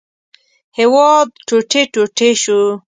[0.77, 2.61] هېواد ټوټې ټوټې شو.